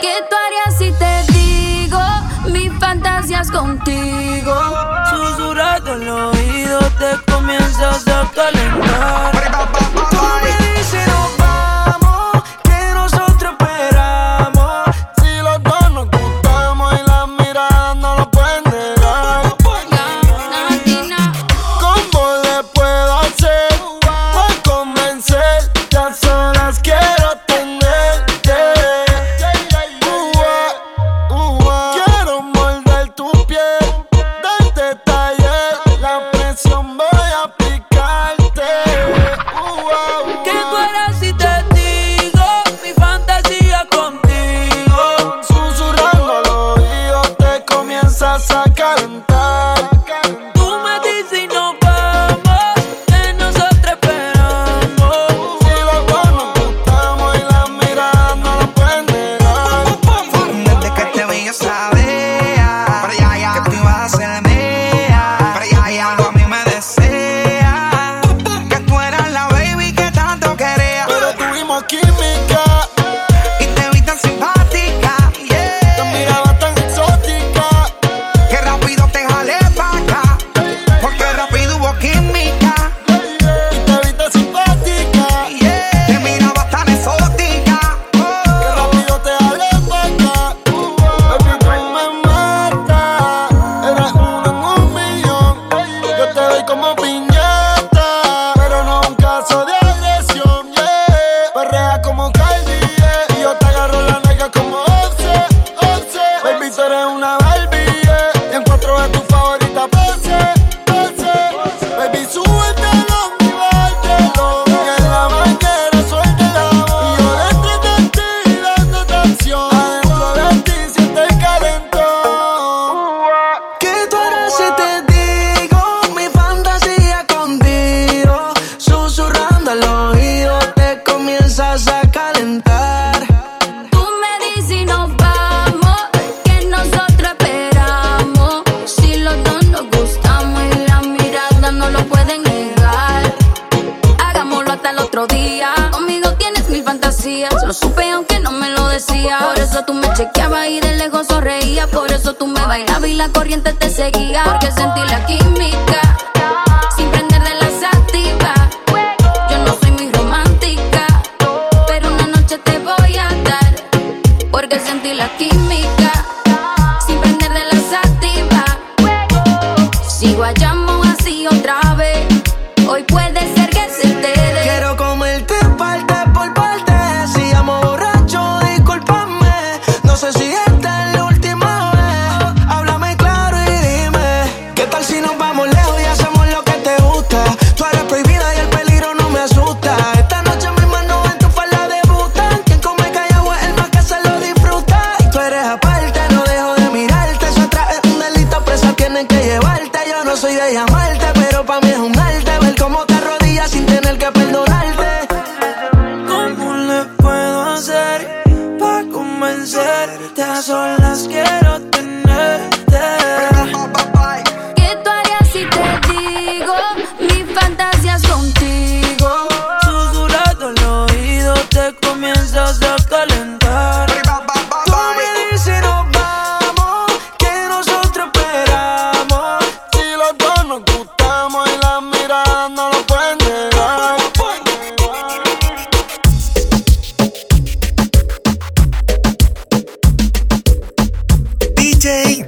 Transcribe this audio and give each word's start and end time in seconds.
¿Qué 0.00 0.14
tú 0.30 0.36
harías 0.46 0.78
si 0.78 0.92
te 0.92 1.32
digo 1.32 2.00
mis 2.52 2.72
fantasías 2.78 3.50
contigo? 3.50 4.54
Susurrado 5.10 5.94
el 5.94 6.08
oído 6.08 6.78
te 6.98 7.32
comienzas 7.32 8.06
a 8.08 8.30
calentar. 8.34 9.32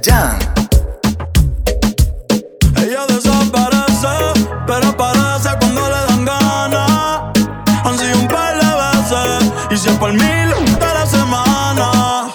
Jam. 0.03 0.39
Ella 2.75 3.05
desaparece, 3.07 4.33
pero 4.65 4.87
aparece 4.87 5.49
cuando 5.59 5.81
le 5.89 6.01
dan 6.07 6.25
ganas. 6.25 7.21
Han 7.83 7.97
sido 7.99 8.19
un 8.19 8.27
par 8.27 8.55
de 8.55 8.65
veces 8.65 9.51
y 9.69 9.77
siempre 9.77 10.07
al 10.07 10.13
mil 10.13 10.77
de 10.79 10.93
la 10.93 11.05
semana. 11.05 12.29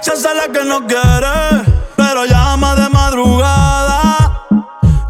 Se 0.00 0.12
hace 0.12 0.34
la 0.34 0.48
que 0.52 0.64
no 0.64 0.84
quiere, 0.86 1.64
pero 1.96 2.24
llama 2.24 2.74
de 2.74 2.88
madrugada. 2.88 4.46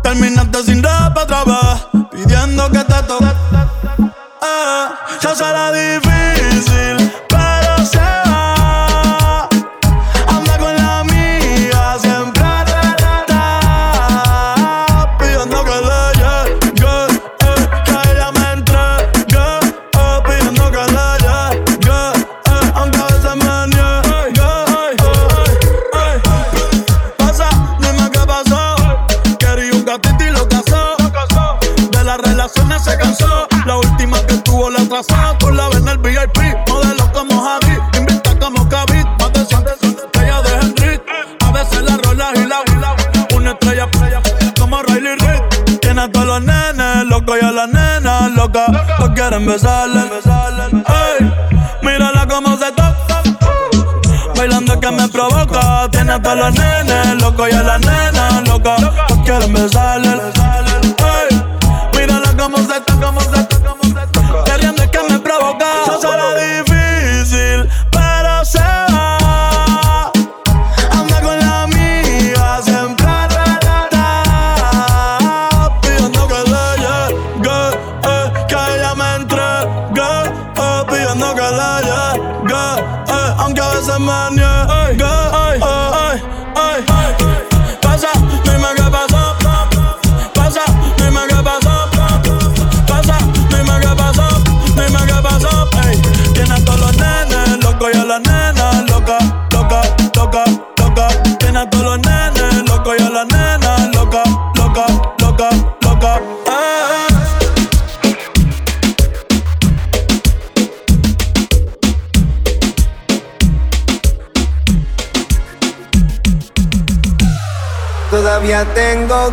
Terminaste 0.02 0.64
sin 0.64 0.82
rap 0.82 1.16
otra 1.16 1.44
vez, 1.44 2.08
pidiendo 2.10 2.70
que 2.70 2.84
te 2.84 3.02
toque. 3.04 3.32
Eh, 4.42 4.86
se 5.20 5.28
hace 5.28 5.44
la 5.44 5.65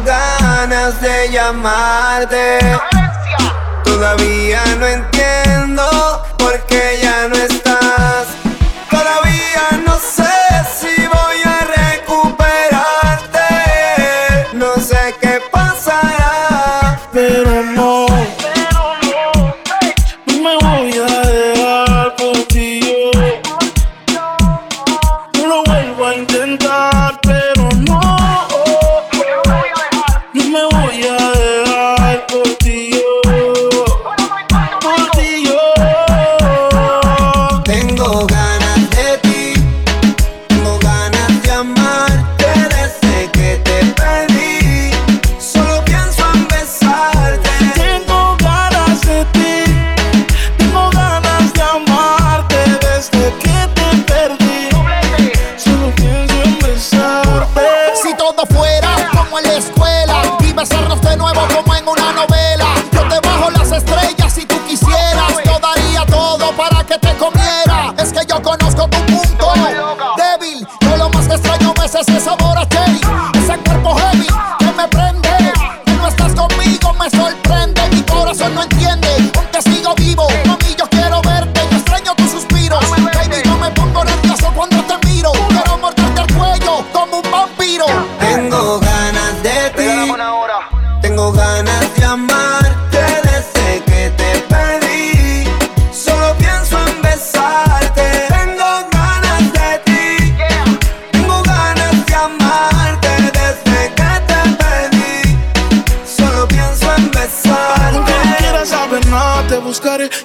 ganas 0.06 1.01
de 1.01 1.30
llamarte. 1.30 2.59
Todavía 3.83 4.62
no 4.80 4.88
entiendo 4.88 5.83
por 6.38 6.59
qué 6.65 7.00
ya 7.01 7.12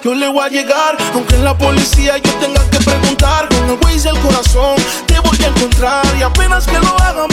yo 0.02 0.14
le 0.14 0.28
voy 0.28 0.44
a 0.44 0.48
llegar. 0.48 0.96
Aunque 1.14 1.34
en 1.36 1.44
la 1.44 1.56
policía 1.56 2.18
yo 2.18 2.32
tenga 2.34 2.62
que 2.70 2.78
preguntar, 2.78 3.48
con 3.48 3.70
el 3.70 3.76
güey 3.76 3.98
del 3.98 4.18
corazón 4.20 4.76
te 5.06 5.18
voy 5.20 5.38
a 5.44 5.48
encontrar. 5.48 6.04
Y 6.18 6.22
apenas 6.22 6.66
que 6.66 6.78
lo 6.78 6.98
haga, 7.00 7.27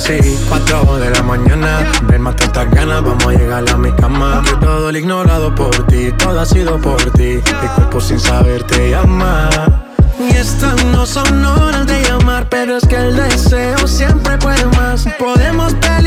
así. 0.00 0.38
4 0.48 0.98
de 0.98 1.10
la 1.10 1.22
mañana, 1.22 1.92
ven 2.04 2.22
más 2.22 2.36
tantas 2.36 2.70
ganas, 2.70 3.02
vamos 3.02 3.26
a 3.26 3.32
llegar 3.32 3.68
a 3.68 3.76
mi 3.76 3.92
cama. 3.92 4.42
Que 4.44 4.56
todo 4.64 4.90
lo 4.90 4.98
ignorado 4.98 5.54
por 5.54 5.86
ti, 5.86 6.10
todo 6.12 6.40
ha 6.40 6.46
sido 6.46 6.78
por 6.80 7.02
ti. 7.12 7.40
Mi 7.62 7.68
cuerpo 7.76 8.00
sin 8.00 8.18
saber 8.18 8.62
te 8.64 8.90
llama. 8.90 9.48
Y 10.18 10.36
estas 10.36 10.84
no 10.86 11.06
son 11.06 11.44
horas 11.44 11.86
de 11.86 12.02
llamar, 12.02 12.48
pero 12.48 12.76
es 12.76 12.86
que 12.86 12.96
el 12.96 13.16
deseo 13.16 13.86
siempre 13.86 14.36
puede 14.38 14.64
más. 14.76 15.06
Podemos 15.18 15.74
pedir 15.74 15.99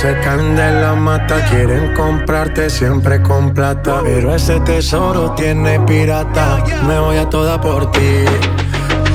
se 0.00 0.16
caen 0.20 0.54
de 0.54 0.80
la 0.80 0.94
mata. 0.94 1.44
Quieren 1.50 1.92
comprarte 1.94 2.70
siempre 2.70 3.20
con 3.20 3.52
plata. 3.52 4.00
Pero 4.04 4.34
ese 4.34 4.60
tesoro 4.60 5.32
tiene 5.32 5.80
pirata. 5.80 6.62
Me 6.86 6.98
voy 7.00 7.16
a 7.16 7.28
toda 7.28 7.60
por 7.60 7.90
ti. 7.90 8.24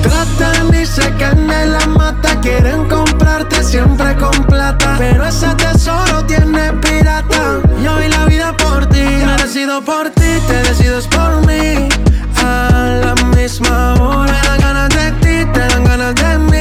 Tratan 0.02 0.74
y 0.74 0.84
se 0.84 1.10
caen 1.14 1.48
de 1.48 1.66
la 1.66 1.86
mata. 1.86 2.38
Quieren 2.40 2.86
comprarte 2.88 3.62
siempre 3.64 4.14
con 4.16 4.44
plata. 4.44 4.96
Pero 4.98 5.24
ese 5.24 5.54
tesoro 5.54 6.22
tiene 6.26 6.72
pirata. 6.74 7.60
Yo 7.82 7.94
doy 7.94 8.08
la 8.08 8.26
vida 8.26 8.54
por 8.56 8.86
ti. 8.86 9.04
Me 9.24 9.36
decido 9.42 9.82
por 9.82 10.10
ti, 10.10 10.32
te 10.48 10.56
decides 10.68 11.06
por 11.06 11.46
mí. 11.46 11.88
A 12.44 13.00
la 13.02 13.14
misma 13.34 13.94
hora. 13.94 14.32
Me 14.32 14.48
dan 14.48 14.60
ganas 14.60 14.88
de 14.90 15.12
ti, 15.22 15.50
te 15.50 15.60
dan 15.60 15.84
ganas 15.84 16.14
de 16.14 16.38
mí. 16.38 16.53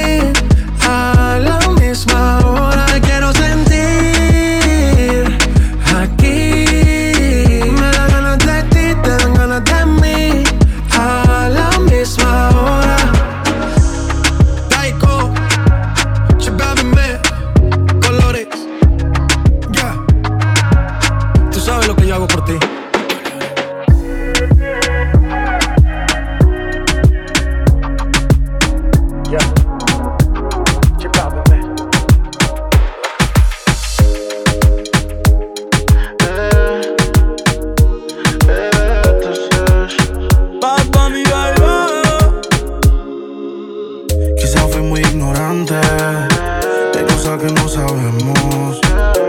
Que 47.24 47.54
no 47.54 47.70
sabemos. 47.70 48.82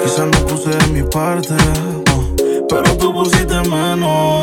Quizás 0.03 0.27
no 0.27 0.47
puse 0.47 0.71
de 0.71 0.87
mi 0.89 1.03
parte, 1.05 1.55
pero 2.69 2.97
tú 2.99 3.15
pusiste 3.15 3.55
menos. 3.69 4.43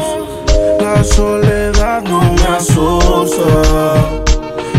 La 0.79 1.03
soledad 1.03 2.01
no 2.01 2.21
me 2.21 2.47
asusta, 2.55 4.21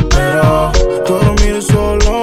pero 0.08 0.72
dormir 1.06 1.62
solo 1.62 2.21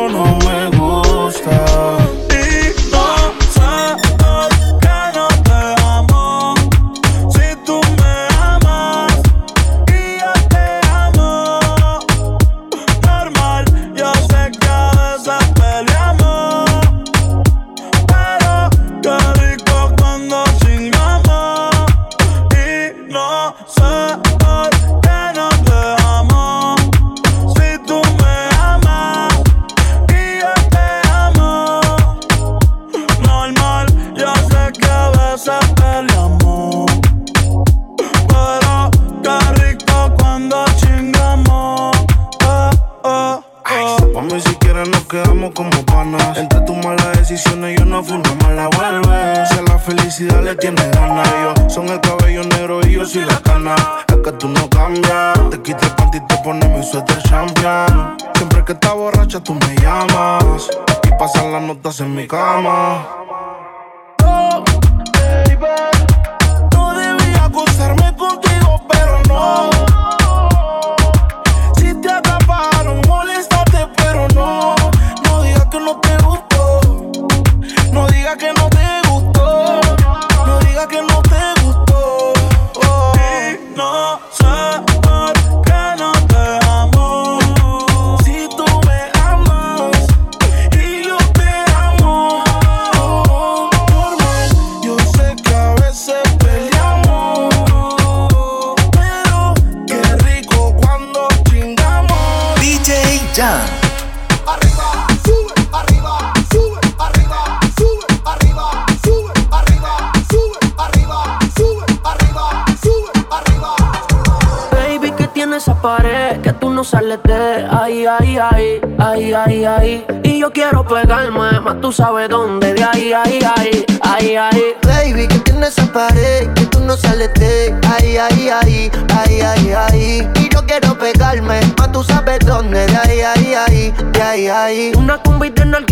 no 116.80 116.84
sales 116.86 117.20
de 117.24 117.68
ahí, 117.70 118.06
ahí, 118.06 118.38
ahí, 118.38 118.80
ahí, 118.98 119.34
ahí, 119.34 119.66
ahí. 119.66 120.19
Yo 120.40 120.54
quiero 120.54 120.86
pegarme, 120.86 121.60
más 121.60 121.82
tú 121.82 121.92
sabes 121.92 122.30
dónde, 122.30 122.74
de 122.74 122.82
ahí, 122.82 123.12
ahí, 123.12 123.42
ahí, 123.58 123.86
ahí, 124.02 124.36
ahí. 124.38 124.74
Baby, 124.84 125.28
que 125.28 125.38
tienes 125.40 125.78
esa 125.78 125.92
pared 125.92 126.48
que 126.54 126.66
tú 126.68 126.80
no 126.80 126.96
sales 126.96 127.34
de 127.34 127.78
ahí, 127.86 128.16
ahí, 128.16 128.48
ahí, 128.48 128.92
ahí, 129.18 129.42
ahí, 129.42 129.74
ahí. 129.74 130.30
Y 130.36 130.48
yo 130.48 130.66
quiero 130.66 130.98
pegarme, 130.98 131.60
más 131.78 131.92
tú 131.92 132.06
sabes 132.06 132.40
dónde, 132.46 132.88
de 132.88 132.96
ahí, 132.96 133.20
ahí, 133.20 133.54
ahí, 133.54 133.94
de 134.14 134.22
ahí, 134.22 134.48
ahí. 134.48 134.92
Una 134.96 135.22
combi 135.22 135.50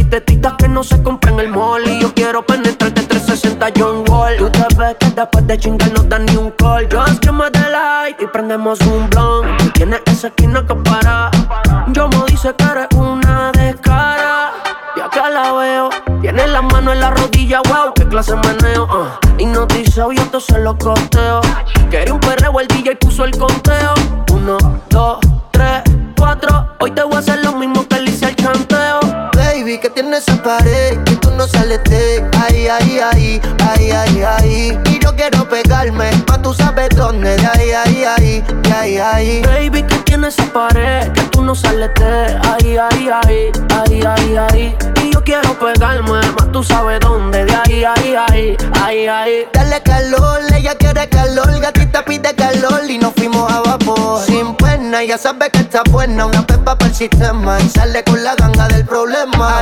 de 0.10 0.24
que 0.58 0.68
no 0.68 0.84
se 0.84 1.02
compra 1.04 1.32
en 1.32 1.40
el 1.40 1.50
mall 1.50 1.86
Y 1.86 2.02
yo 2.02 2.14
quiero 2.14 2.46
penetrarte 2.46 3.04
360 3.04 3.68
John 3.78 4.04
Wall 4.10 4.38
Tú 4.38 4.50
te 4.50 4.76
ves 4.78 4.96
que 5.00 5.10
después 5.10 5.48
de 5.48 5.58
chingar 5.58 5.92
no 5.94 6.04
dan 6.04 6.26
ni 6.26 6.38
un 6.38 6.52
call 6.52 6.88
Just 6.90 7.22
give 7.22 7.34
me 7.34 7.50
the 7.52 7.70
light 7.70 8.16
y 8.20 8.26
prendemos 8.28 8.80
un 8.82 9.10
blunt 9.10 9.58
Tú 9.58 9.70
tienes 9.72 10.02
esa 10.06 10.28
esquina 10.28 10.66
que 10.66 10.76
para 10.76 11.30
Yo 11.92 12.08
me 12.08 12.18
dice 12.28 12.54
que 12.58 12.64
eres 12.64 12.88
en 17.48 17.52
la 17.52 17.62
rodilla, 17.62 17.62
wow, 17.64 17.94
qué 17.94 18.08
clase 18.08 18.36
meneo 18.36 18.84
uh. 18.84 19.42
Hipnotizado 19.42 20.12
y 20.12 20.18
esto 20.18 20.40
se 20.40 20.60
lo 20.60 20.78
costeo 20.78 21.42
Quería 21.90 22.14
un 22.14 22.20
perreo, 22.20 22.60
el 22.60 22.68
DJ 22.68 22.96
puso 22.98 23.26
el 23.26 23.38
conteo 23.38 23.94
Uno, 24.34 24.58
dos, 24.90 25.20
tres, 25.52 25.84
cuatro 26.18 26.70
Hoy 26.80 26.92
te 26.92 27.04
voy 27.04 27.16
a 27.16 27.20
hacer 27.20 27.44
lo 27.44 27.54
mismo 27.54 27.88
que 27.88 27.97
Baby, 29.68 29.80
que 29.80 29.90
tienes 29.90 30.26
esa 30.26 30.42
pared 30.42 30.98
que 31.04 31.18
tú 31.18 31.30
no 31.32 31.46
sales 31.46 31.84
de 31.90 32.26
ahí, 32.42 32.70
ahí, 32.70 33.00
ahí, 33.00 33.42
ahí, 33.68 33.92
ahí, 33.92 34.24
ahí. 34.24 34.80
Y 34.86 35.00
yo 35.04 35.14
quiero 35.14 35.46
pegarme, 35.50 36.10
pa' 36.26 36.42
tú 36.42 36.54
sabes 36.54 36.88
dónde, 36.96 37.36
de 37.36 37.46
ahí, 37.46 37.72
ahí, 37.72 38.06
ahí, 38.06 38.44
de 38.64 38.72
ahí, 38.72 38.98
ahí. 38.98 39.42
Baby, 39.42 39.84
que 39.84 39.98
tienes 40.06 40.40
esa 40.40 40.46
pared, 40.54 41.12
que 41.12 41.22
tú 41.24 41.44
no 41.44 41.54
sales 41.54 41.92
de 41.96 42.40
ahí, 42.48 42.78
ahí, 42.78 43.10
ahí, 43.10 43.52
ahí, 43.76 44.04
ahí, 44.06 44.38
ahí. 44.38 44.78
Y 45.04 45.12
yo 45.12 45.22
quiero 45.22 45.60
pegarme, 45.60 46.14
más 46.14 46.52
tú 46.54 46.64
sabes 46.64 47.02
dónde, 47.02 47.44
de 47.44 47.54
ahí, 47.54 47.84
ahí, 47.84 48.16
ahí, 48.16 48.58
ahí, 48.82 49.08
ahí. 49.08 49.48
Dale 49.52 49.84
calor, 49.84 50.40
ella 50.56 50.76
quiere 50.76 51.10
calor, 51.10 51.60
gatita 51.60 52.06
pide 52.06 52.34
calor 52.36 52.90
y 52.90 53.00
nos 53.00 53.14
fuimos 53.16 53.52
a 53.52 53.60
vapor. 53.60 54.24
Sin 54.26 54.56
pena, 54.56 55.04
ya 55.04 55.18
sabe 55.18 55.50
que 55.50 55.60
está 55.60 55.82
buena, 55.92 56.26
una 56.26 56.48
pepa 56.48 56.78
para 56.78 56.90
el 56.90 56.96
sistema 56.96 57.60
y 57.60 57.68
sale 57.70 58.04
con 58.06 58.24
la 58.24 58.36
ganga 58.36 58.70
del 58.70 58.86
problema. 58.86 59.57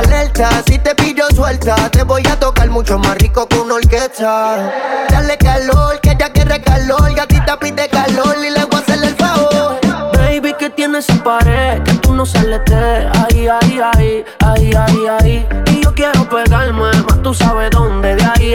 Si 0.66 0.78
te 0.78 0.94
pillo 0.94 1.24
suelta, 1.34 1.74
te 1.90 2.02
voy 2.02 2.22
a 2.30 2.38
tocar 2.38 2.68
mucho 2.68 2.98
más 2.98 3.16
rico 3.16 3.48
que 3.48 3.58
una 3.58 3.76
orquesta. 3.76 4.70
Dale 5.08 5.38
calor, 5.38 5.98
que 6.02 6.10
ella 6.10 6.30
quiere 6.30 6.60
calor, 6.60 7.14
gatita 7.14 7.58
pide 7.58 7.88
calor 7.88 8.36
y 8.46 8.50
le 8.50 8.62
voy 8.66 8.74
a 8.74 8.78
hacer 8.80 9.02
el 9.02 9.14
favor. 9.16 9.80
Baby, 10.12 10.54
que 10.58 10.68
tienes 10.68 11.08
esa 11.08 11.24
pared, 11.24 11.82
que 11.82 11.94
tú 11.94 12.12
no 12.12 12.26
sales 12.26 12.60
de 12.66 13.08
ahí, 13.24 13.48
ahí, 13.48 13.80
ahí, 13.94 14.24
ahí, 14.40 14.74
ahí, 14.74 15.06
ahí. 15.18 15.48
Y 15.72 15.82
yo 15.82 15.94
quiero 15.94 16.28
pegarme, 16.28 16.92
más 16.92 17.22
tú 17.22 17.32
sabes 17.32 17.70
dónde, 17.70 17.95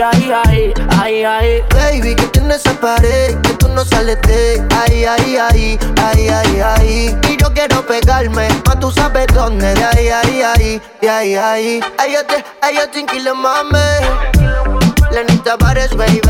ahí, 0.00 0.32
ahí, 0.32 0.72
ahí, 1.00 1.24
ahí. 1.24 1.62
Baby, 1.70 2.14
que 2.14 2.26
tienes 2.28 2.58
esa 2.58 2.72
pared, 2.80 3.36
que 3.42 3.52
tú 3.54 3.68
no 3.68 3.84
sales 3.84 4.18
de 4.22 4.64
ahí, 4.80 5.04
ahí, 5.04 5.36
ahí, 5.36 5.78
ahí, 6.02 6.28
ahí, 6.28 6.60
ahí. 6.60 7.18
Y 7.28 7.36
yo 7.36 7.52
quiero 7.52 7.84
pegarme, 7.86 8.48
más 8.66 8.80
tú 8.80 8.90
sabes 8.90 9.26
dónde, 9.34 9.74
de 9.74 9.84
ahí, 9.84 10.08
ahí, 10.08 10.42
ahí, 10.42 10.82
de 11.00 11.10
ahí, 11.10 11.34
ahí. 11.34 11.80
Ay, 11.98 12.12
yo 12.12 12.24
te, 12.24 12.44
ay, 12.62 12.76
yo 12.76 12.88
te 12.88 13.20
le 13.20 13.34
mame. 13.34 13.78
Lenita 15.10 15.56
Bares, 15.56 15.94
baby. 15.96 16.20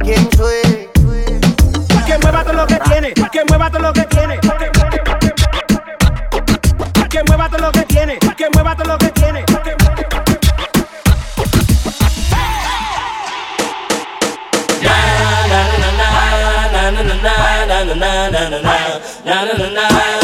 ¿Quién 0.00 0.28
soy? 0.36 0.88
Que 2.06 2.18
mueva 2.18 2.44
todo 2.44 2.52
lo 2.52 2.66
que 2.66 2.76
tiene, 2.76 3.12
que 3.12 3.44
mueva 3.48 3.70
todo 3.70 3.80
lo 3.80 3.92
que 3.92 4.02
tiene. 4.02 4.38
Que 7.10 7.22
mueva 7.24 7.48
todo 7.48 7.58
lo 7.58 7.72
que 7.72 7.82
tiene, 7.82 8.18
que 8.18 8.50
mueva 8.50 8.76
todo 8.76 8.92
lo 8.92 8.98
que 8.98 9.01
tiene. 19.24 19.52
DJ, 19.52 20.21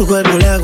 tu 0.00 0.06
cuerpo 0.06 0.38
le 0.38 0.59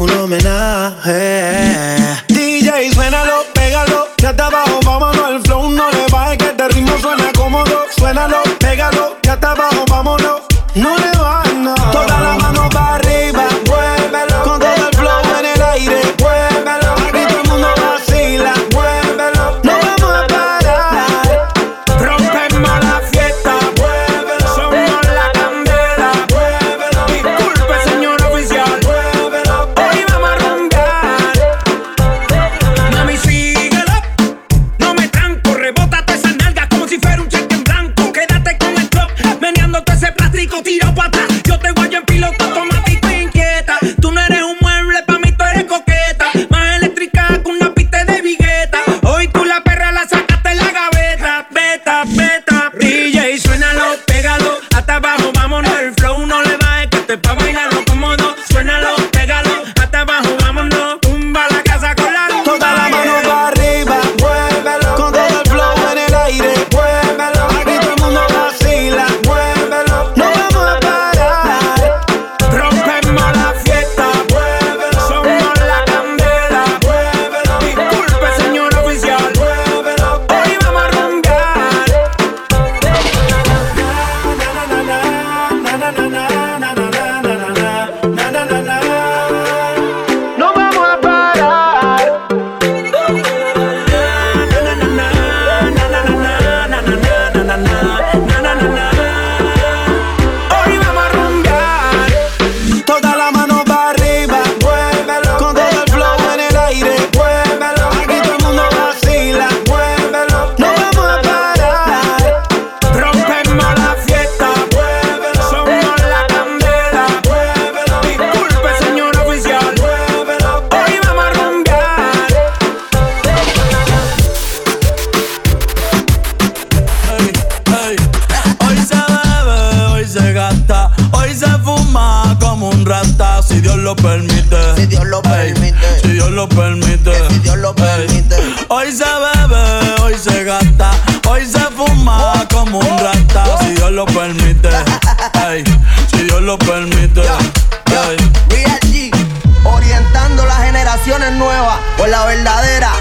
o 151.99 152.07
la 152.07 152.25
verdadera. 152.27 152.93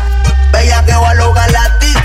Bella 0.52 0.84
que 0.86 0.94
va 0.94 1.10
a 1.10 1.14
lograr 1.16 1.52
la 1.52 1.78
si 1.80 2.05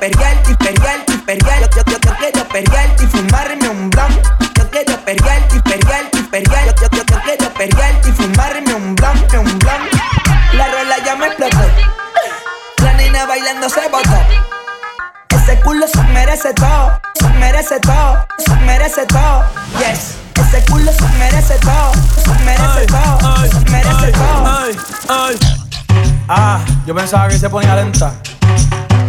Perrearte 0.00 0.52
y 0.52 0.54
perrearte 0.54 1.12
y 1.12 1.18
perrearte. 1.18 1.76
Yo, 1.76 1.84
yo, 1.84 1.98
yo, 2.00 2.16
quiero 2.16 2.48
perrearte 2.48 3.04
y 3.04 3.06
fumarme 3.06 3.68
un 3.68 3.90
blon. 3.90 4.08
Yo 4.56 4.70
quiero 4.70 4.96
perrearte 5.04 5.56
y 5.56 5.60
perrearte 5.60 6.18
y 6.18 6.22
perrearte. 6.22 6.74
Yo, 6.80 6.88
yo, 6.90 7.04
yo, 7.04 7.20
quiero 7.22 7.52
perrearte 7.52 8.08
y 8.08 8.12
fumarme 8.12 8.74
un 8.74 8.94
blon, 8.94 9.18
un 9.38 9.58
blon. 9.58 9.82
La 10.54 10.68
rola 10.68 10.96
ya 11.04 11.16
me 11.16 11.26
explotó. 11.26 11.58
La 12.82 12.94
nena 12.94 13.26
bailando 13.26 13.68
se 13.68 13.88
botó. 13.90 14.18
Ese 15.28 15.60
culo 15.60 15.86
se 15.86 16.02
merece 16.04 16.54
todo, 16.54 16.98
se 17.18 17.28
merece 17.28 17.78
todo, 17.80 18.26
se 18.38 18.54
merece 18.64 19.04
todo. 19.04 19.44
Yes. 19.80 20.16
Ese 20.34 20.64
culo 20.64 20.90
se 20.92 21.08
merece 21.18 21.58
todo, 21.58 21.92
se 22.24 22.44
merece 22.44 22.86
todo, 22.86 23.46
se 23.46 23.70
merece 23.70 24.12
todo. 24.12 24.46
Ay, 24.46 24.78
ay. 25.10 25.38
Ah, 26.26 26.60
yo 26.86 26.94
pensaba 26.94 27.28
que 27.28 27.38
se 27.38 27.50
ponía 27.50 27.76
lenta. 27.76 28.14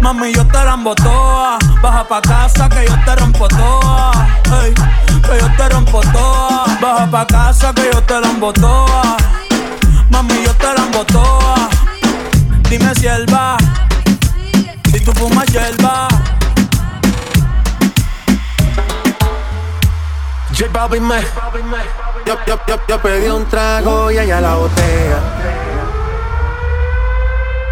Mami, 0.00 0.32
yo 0.32 0.46
te 0.46 0.64
la 0.64 0.74
embotoa. 0.74 1.58
Baja 1.82 2.04
pa' 2.04 2.20
casa 2.20 2.68
que 2.68 2.86
yo 2.86 2.94
te 3.04 3.16
rompo 3.16 3.48
toa. 3.48 4.12
Que 4.42 5.38
yo 5.40 5.48
te 5.56 5.68
rompo 5.68 6.00
toa. 6.12 6.64
Baja 6.80 7.10
pa' 7.10 7.26
casa 7.26 7.72
que 7.74 7.90
yo 7.92 8.02
te 8.02 8.20
la 8.20 8.28
embotoa. 8.28 9.16
Mami, 10.10 10.42
yo 10.44 10.54
te 10.54 10.66
la 10.74 10.82
embotoa. 10.84 11.68
Dime 12.68 12.94
si 12.94 13.06
él 13.06 13.26
va. 13.32 13.56
Si 14.90 15.00
tú 15.00 15.12
fumas 15.12 15.46
hierba. 15.46 16.08
J 20.56 20.68
Balvin 20.72 21.06
me. 21.06 21.20
Yo, 22.24 22.36
yo, 22.46 22.58
yo, 22.66 22.78
yo 22.88 23.02
pedí 23.02 23.28
un 23.28 23.44
trago 23.46 24.10
y 24.10 24.18
ella 24.18 24.40
la 24.40 24.54
botella. 24.54 25.65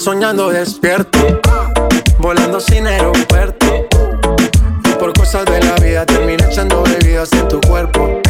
Soñando 0.00 0.48
despierto. 0.48 1.18
Volando 2.18 2.58
sin 2.58 2.86
aeropuerto. 2.86 3.66
Y 4.84 4.92
por 4.98 5.12
cosas 5.12 5.44
de 5.44 5.62
la 5.62 5.74
vida 5.74 6.06
terminé 6.06 6.42
echando 6.50 6.82
bebidas 6.82 7.30
en 7.32 7.48
tu 7.48 7.60
cuerpo. 7.60 8.20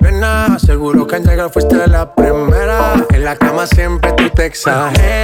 Nena, 0.00 0.58
seguro 0.58 1.06
que 1.06 1.16
al 1.16 1.24
llegar 1.24 1.50
fuiste 1.50 1.76
la 1.86 2.12
primera. 2.12 2.94
En 3.10 3.24
la 3.24 3.36
cama 3.36 3.66
siempre 3.66 4.12
tú 4.12 4.28
te 4.30 4.46
exageras. 4.46 5.23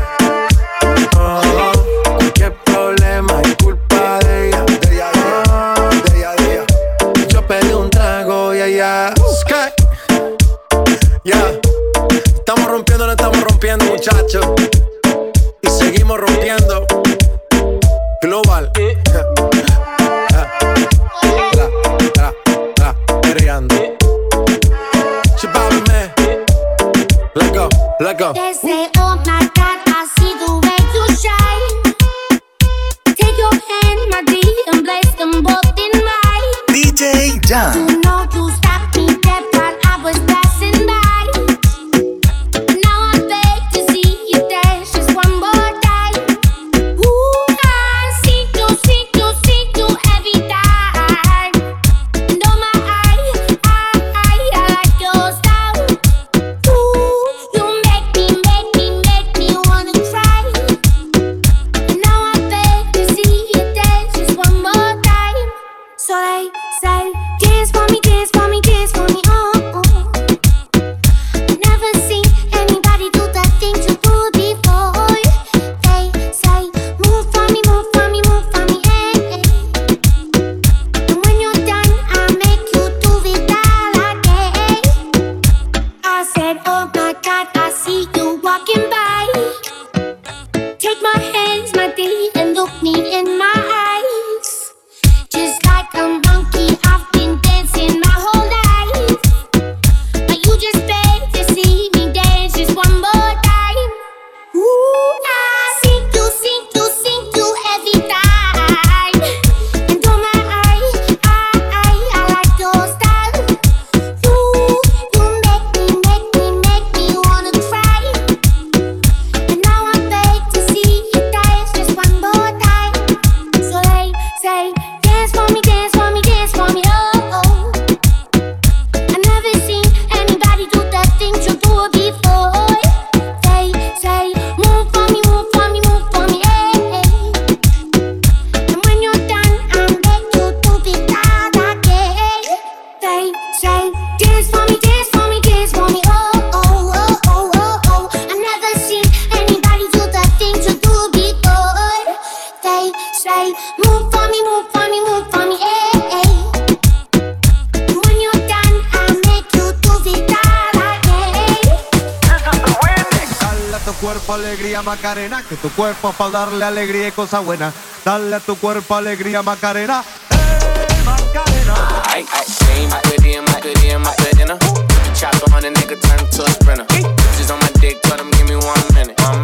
tu 163.91 163.97
cuerpo 163.97 164.33
alegría 164.33 164.81
Macarena, 164.81 165.43
que 165.47 165.55
tu 165.57 165.69
cuerpo 165.71 166.09
es 166.11 166.15
para 166.15 166.29
darle 166.29 166.63
alegría 166.63 167.09
y 167.09 167.11
cosa 167.11 167.39
buena. 167.39 167.73
Dale 168.05 168.35
a 168.35 168.39
tu 168.39 168.55
cuerpo 168.55 168.95
alegría 168.95 169.41
Macarena, 169.41 170.03
eh, 170.29 171.03
Macarena. 171.03 171.73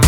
Me 0.02 0.07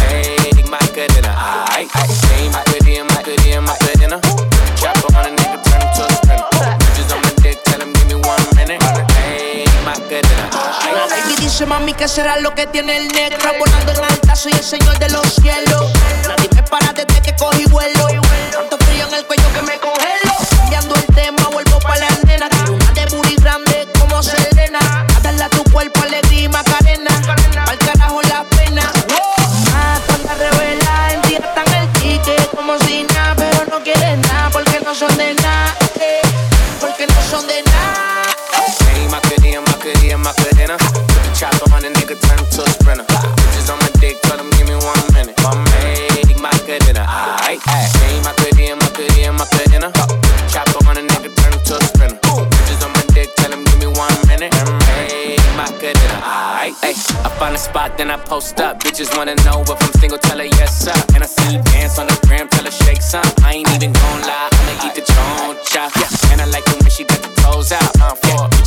¿Qué 12.00 12.08
será 12.08 12.40
lo 12.40 12.56
que 12.56 12.66
tiene 12.66 12.96
el 12.96 13.10
negro? 13.10 13.38
Volando 13.60 13.92
en 13.92 13.98
alta, 14.02 14.34
soy 14.34 14.54
el 14.54 14.64
señor 14.64 14.98
de 15.00 15.10
los 15.10 15.36
cielos. 15.36 15.92
Nadie 16.26 16.48
me 16.56 16.64
para 16.64 16.94
desde 16.94 17.22
que 17.22 17.36
cogí 17.36 17.59
then 58.00 58.10
I 58.10 58.16
post 58.16 58.62
up. 58.62 58.80
Bitches 58.80 59.12
wanna 59.18 59.36
know 59.44 59.62
if 59.62 59.84
I'm 59.84 59.94
single, 60.00 60.18
tell 60.18 60.38
her 60.38 60.46
yes 60.46 60.88
up. 60.88 61.04
And 61.14 61.22
I 61.22 61.28
see 61.28 61.58
you 61.58 61.62
dance 61.64 62.00
on 62.00 62.08
the 62.08 62.18
gram, 62.26 62.48
tell 62.48 62.64
her 62.64 62.72
shake 62.72 63.02
some. 63.02 63.28
I 63.44 63.56
ain't 63.56 63.70
even 63.76 63.92
gon' 63.92 64.22
lie, 64.22 64.48
I'ma 64.52 64.88
eat 64.88 64.96
the 64.96 65.02
choncha. 65.02 65.92
Yeah. 66.00 66.32
And 66.32 66.40
I 66.42 66.46
like 66.46 66.64
it 66.68 66.82
when 66.82 66.90
she 66.90 67.04
got 67.04 67.20
the 67.20 67.32
toes 67.42 67.74
out. 67.74 67.92
Uh, 68.00 68.16
I'm 68.16 68.16
for 68.16 68.59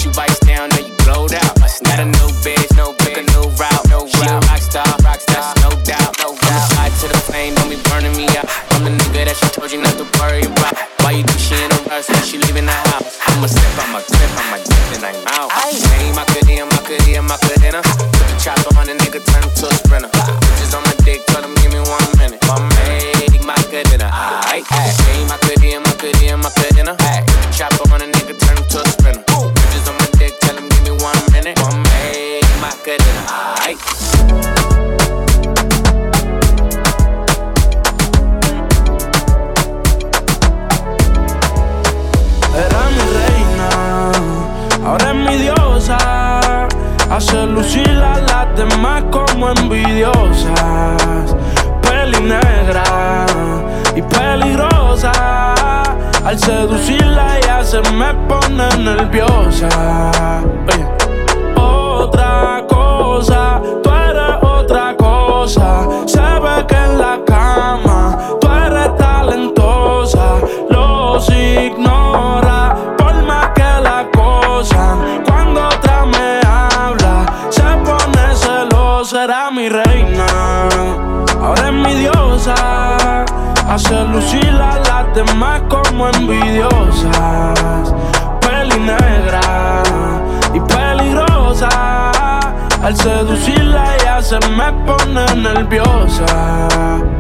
Se 94.33 94.39
me 94.49 94.73
pone 94.87 95.27
nerviosa. 95.35 97.12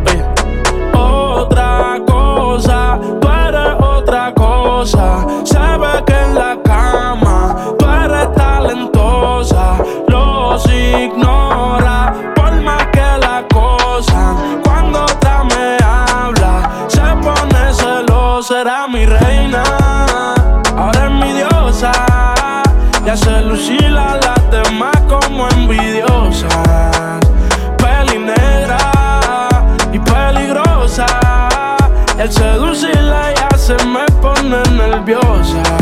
Nerviosa. 35.12 35.81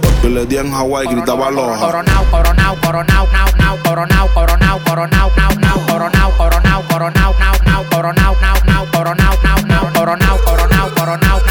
Yo 0.23 0.29
le 0.29 0.45
di 0.45 0.55
en 0.57 0.71
Hawaii, 0.71 1.07
gritaba 1.07 1.47
aloha. 1.47 1.79
Coronao, 1.79 2.23
coronao, 2.29 2.75
coronao, 2.75 3.27
nao, 3.31 3.47
nao, 3.57 3.77
coronao, 3.83 4.27
coronao, 4.33 4.79
coronao, 4.85 5.31
nao, 5.35 5.51
nao, 5.59 5.77
coronao, 5.87 6.31
coronao, 6.37 6.81
coronao, 6.87 7.33
nao, 7.39 7.55
nao, 7.65 7.83
coronao, 7.89 8.35
nao, 8.39 8.55
nao, 8.65 8.85
coronao, 8.93 9.35
nao, 9.41 9.65
nao, 9.65 9.85
coronao, 9.93 9.95
coronao, 9.95 10.37
coronao, 10.37 10.37
nao, 10.45 10.67
nao, 10.67 10.89
coronao, 10.95 11.50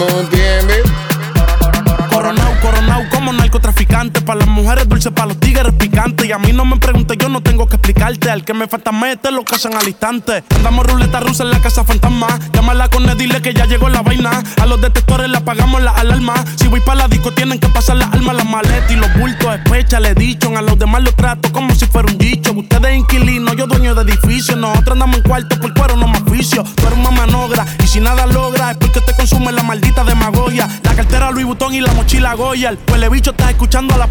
more 0.00 0.39
Para 4.30 4.46
las 4.46 4.48
mujeres 4.48 4.88
dulces, 4.88 5.10
para 5.10 5.26
los 5.26 5.40
tigres 5.40 5.72
picantes. 5.72 6.24
Y 6.24 6.30
a 6.30 6.38
mí 6.38 6.52
no 6.52 6.64
me 6.64 6.76
preguntes, 6.76 7.18
yo 7.18 7.28
no 7.28 7.40
tengo 7.42 7.66
que 7.66 7.74
explicarte. 7.74 8.30
Al 8.30 8.44
que 8.44 8.54
me 8.54 8.68
falta 8.68 8.92
meter, 8.92 9.32
lo 9.32 9.44
casan 9.44 9.74
al 9.74 9.88
instante. 9.88 10.44
Andamos 10.54 10.86
ruleta 10.86 11.18
rusa 11.18 11.42
en 11.42 11.50
la 11.50 11.60
casa 11.60 11.82
fantasma. 11.82 12.38
Llámala 12.52 12.86
con 12.86 13.10
él, 13.10 13.18
dile 13.18 13.42
que 13.42 13.52
ya 13.52 13.66
llegó 13.66 13.88
la 13.88 14.02
vaina. 14.02 14.40
A 14.62 14.66
los 14.66 14.80
detectores 14.80 15.28
le 15.28 15.36
apagamos 15.36 15.82
la 15.82 15.90
alarma. 15.90 16.34
Si 16.54 16.68
voy 16.68 16.78
para 16.78 16.98
la 17.00 17.08
disco, 17.08 17.32
tienen 17.32 17.58
que 17.58 17.68
pasar 17.70 17.96
las 17.96 18.14
armas, 18.14 18.36
las 18.36 18.48
maletas 18.48 18.92
y 18.92 18.94
los 18.94 19.12
bultos. 19.14 19.52
Especha, 19.52 19.98
le 19.98 20.14
dicho. 20.14 20.56
A 20.56 20.62
los 20.62 20.78
demás 20.78 21.02
los 21.02 21.16
trato 21.16 21.50
como 21.50 21.74
si 21.74 21.86
fuera 21.86 22.06
un 22.06 22.16
dicho. 22.16 22.52
Ustedes 22.52 22.96
inquilinos, 22.96 23.56
yo 23.56 23.66
dueño 23.66 23.96
de 23.96 24.02
edificio. 24.02 24.54
Nosotros 24.54 24.92
andamos 24.92 25.16
en 25.16 25.22
cuarto 25.24 25.58
por 25.58 25.74
cuero, 25.74 25.96
no 25.96 26.06
más 26.06 26.22
oficio. 26.22 26.62
Tú 26.76 26.86
eres 26.86 27.00
una 27.00 27.10
manogra 27.10 27.66
y 27.82 27.88
si 27.88 27.98
nada 27.98 28.26
logra 28.26 28.70
es 28.70 28.76
porque 28.76 29.00
te 29.00 29.12
consume 29.12 29.50
la 29.50 29.64
maldita 29.64 30.04
demagogia. 30.04 30.68
La 30.84 30.94
cartera 30.94 31.32
Louis 31.32 31.46
Vuitton 31.46 31.74
y 31.74 31.80
la 31.80 31.92
mochila 31.94 32.34
Goya. 32.34 32.70
El 32.70 33.10
bicho 33.10 33.32
está 33.32 33.50
escuchando 33.50 33.94
a 33.94 33.98
la 33.98 34.06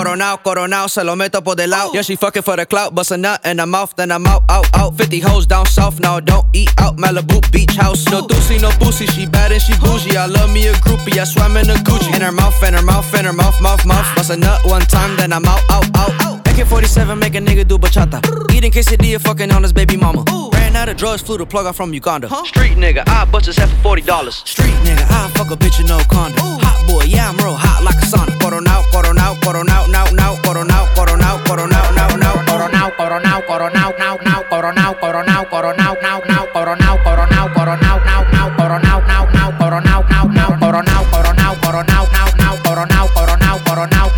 Coronao, 0.00 0.38
coronao, 0.42 0.88
se 0.88 1.04
lo 1.04 1.14
meto 1.14 1.44
por 1.44 1.56
del 1.56 1.68
lado. 1.68 1.90
Oh. 1.90 1.94
Yeah, 1.94 2.00
she 2.00 2.16
fucking 2.16 2.42
for 2.42 2.56
the 2.56 2.64
clout, 2.64 2.94
bust 2.94 3.10
a 3.10 3.18
nut 3.18 3.44
in 3.44 3.58
her 3.58 3.66
mouth, 3.66 3.94
then 3.96 4.10
I'm 4.10 4.26
out, 4.26 4.44
out, 4.48 4.66
out. 4.74 4.96
50 4.96 5.20
hoes 5.20 5.46
down 5.46 5.66
south, 5.66 6.00
now 6.00 6.20
don't 6.20 6.46
eat 6.54 6.70
out. 6.78 6.96
Malibu 6.96 7.42
beach 7.52 7.76
house, 7.76 8.06
no 8.06 8.22
doozy, 8.22 8.58
no 8.58 8.70
boozy. 8.78 9.04
She 9.08 9.26
bad 9.26 9.52
and 9.52 9.60
she 9.60 9.74
bougie. 9.74 10.16
I 10.16 10.24
love 10.24 10.50
me 10.54 10.68
a 10.68 10.72
groupie, 10.72 11.18
I 11.18 11.24
swam 11.24 11.54
in 11.58 11.68
a 11.68 11.74
Gucci. 11.74 12.14
In 12.14 12.22
her 12.22 12.32
mouth, 12.32 12.62
in 12.62 12.72
her 12.72 12.82
mouth, 12.82 13.12
in 13.12 13.26
her 13.26 13.34
mouth, 13.34 13.60
mouth, 13.60 13.84
mouth. 13.84 14.16
Bust 14.16 14.30
a 14.30 14.38
nut 14.38 14.64
one 14.64 14.80
time, 14.80 15.18
then 15.18 15.34
I'm 15.34 15.44
out, 15.44 15.60
out, 15.68 15.94
out. 15.94 16.39
Drinking 16.60 16.76
47, 16.76 17.18
make 17.18 17.34
a 17.36 17.38
nigga 17.40 17.66
do 17.66 17.78
bachata. 17.78 18.20
Eating 18.52 18.70
quesadilla, 18.70 19.18
fucking 19.18 19.50
on 19.50 19.62
his 19.62 19.72
baby 19.72 19.96
mama. 19.96 20.22
Ooh. 20.30 20.50
Ran 20.50 20.76
out 20.76 20.90
of 20.90 20.98
drugs, 20.98 21.22
flew 21.22 21.38
the 21.38 21.46
plug 21.46 21.64
out 21.64 21.74
from 21.74 21.94
Uganda. 21.94 22.28
Huh? 22.28 22.44
Street 22.44 22.76
nigga, 22.76 23.02
I 23.08 23.24
bust 23.24 23.46
his 23.46 23.56
head 23.56 23.70
for 23.80 23.96
$40. 23.96 24.46
Street 24.46 24.76
nigga, 24.84 25.00
I 25.08 25.30
fuck 25.30 25.50
a 25.50 25.56
bitch 25.56 25.80
in 25.80 25.86
no 25.86 25.96
condom. 26.04 26.36
Ooh. 26.44 26.58
Hot 26.60 26.86
boy, 26.86 27.04
yeah, 27.04 27.30
I'm 27.30 27.36
real 27.38 27.56
hot 27.56 27.82
like 27.82 27.96
a 27.96 28.04
sauna. 28.04 28.38
Coro 28.38 28.60
now, 28.60 28.82
coro 28.92 29.12
now, 29.12 29.40
coro 29.40 29.62
now, 29.62 29.86
now, 29.86 30.04
now, 30.12 30.36
coro 30.42 30.62
now, 30.62 30.84
coro 30.94 31.16
now, 31.16 31.42
coro 31.46 31.64
now, 31.64 31.94
now, 31.96 32.08
now, 32.20 32.44
coro 32.44 32.68
now, 32.68 32.90
coro 32.90 33.18
now, 33.18 33.40
coro 33.40 33.68
now, 33.70 33.94
now, 33.96 34.16
now, 34.20 34.42
coro 34.50 34.70
now, 34.70 34.92
coro 34.92 35.22
now, 35.22 35.44
coro 35.44 35.72
now, 35.72 35.96
now, 35.96 36.20
now, 36.28 36.44
coro 36.52 36.74
now, 36.76 36.96
coro 37.00 37.24
now, 37.24 37.48
coro 37.48 37.76
now, 37.80 37.96
now, 37.96 38.20
now, 38.20 38.52
coro 38.52 38.76
now, 38.76 39.00
now, 39.08 39.24
now, 39.32 39.48
coro 39.56 39.80
now, 39.80 40.04
now, 40.04 40.28
now, 40.28 40.58
coro 40.60 40.82
now, 40.84 41.08
coro 41.08 41.32
now, 41.32 41.54
coro 41.56 41.80
now, 41.88 42.04
now, 42.12 42.28
now, 42.36 42.56
coro 42.60 42.84
now, 42.84 43.08
coro 43.16 43.36
now, 43.40 43.58
coro 43.64 43.86
now. 43.86 44.09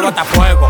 rotafuego. 0.00 0.69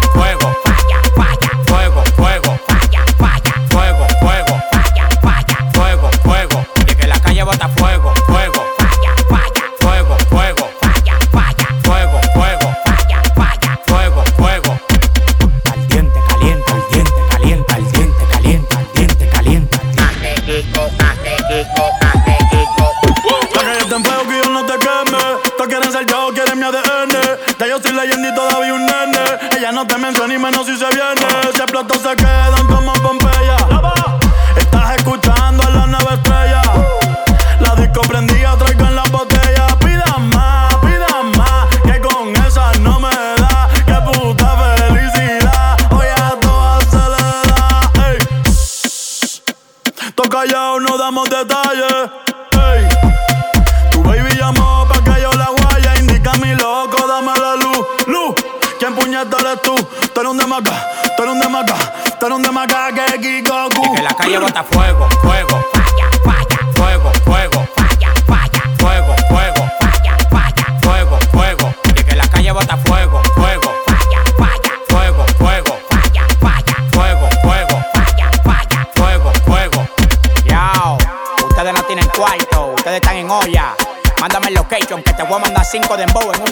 for 85.91 85.97
them 85.97 86.09
bowing. 86.15 86.50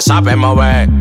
se 0.00 0.02
sabe 0.02 0.36
mover. 0.36 0.97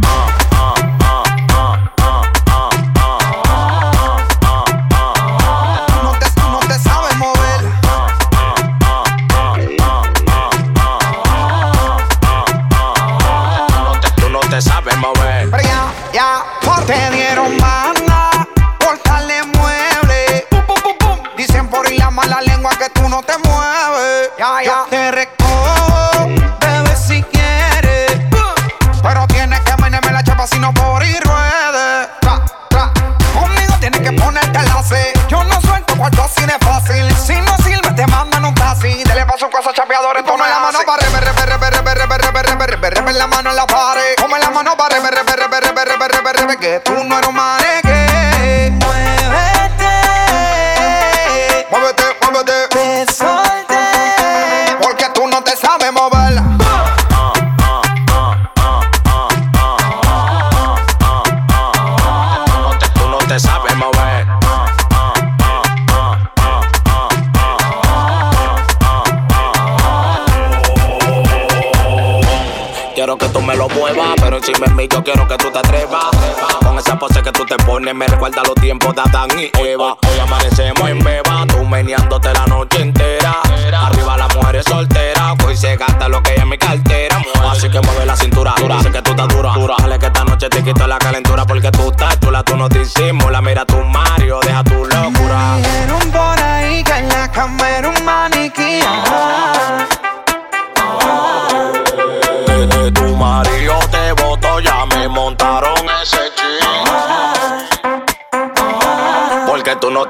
Me 77.94 78.06
recuerda 78.06 78.44
los 78.44 78.56
tiempos 78.56 78.94
de 78.96 79.02
Adán 79.02 79.30
y 79.40 79.50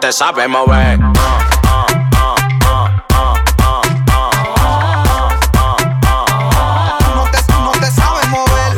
te 0.08 0.14
sabe 0.14 0.48
mover. 0.48 1.00
No 1.00 1.12
te, 7.30 7.40
no 7.52 7.72
te 7.72 7.92
sabe 7.92 8.26
mover. 8.28 8.78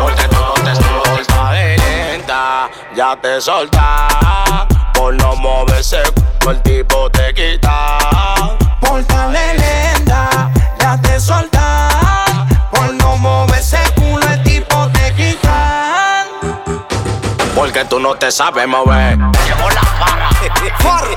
Porque 0.00 0.28
tú 0.28 0.36
no 0.40 0.54
te 0.54 0.72
de 1.52 1.76
lenta, 1.76 2.70
ya 2.96 3.16
te 3.20 3.38
solta. 3.38 4.66
Por 4.94 5.12
no 5.16 5.36
moverse, 5.36 6.02
el 6.48 6.62
tipo 6.62 7.10
te 7.10 7.34
quita. 7.34 7.98
Pórtale 8.80 9.54
lenta. 9.58 9.83
porque 17.74 17.88
tú 17.88 17.98
no 17.98 18.14
te 18.14 18.30
sabes 18.30 18.68
mover. 18.68 19.18
Llegó 19.18 19.68
la 19.70 19.80
para. 19.98 20.30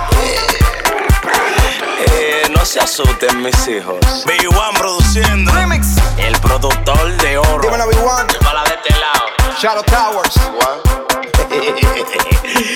eh, 1.99 2.47
no 2.49 2.65
se 2.65 2.79
asusten 2.79 3.43
mis 3.43 3.67
hijos. 3.67 3.99
B1 4.25 4.73
produciendo. 4.75 5.51
Remix. 5.51 5.97
El 6.17 6.35
productor 6.39 7.15
de 7.17 7.37
oro. 7.37 7.59
Dímelo 7.61 7.85
B1. 7.85 8.33
Llévala 8.33 8.63
de 8.63 8.73
este 8.73 8.89
lado. 8.99 9.25
Shadow 9.61 9.83
Towers. 9.83 10.33